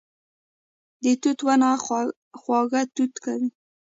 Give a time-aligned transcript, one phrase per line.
[1.03, 1.69] د توت ونه
[2.41, 3.49] خواږه توت کوي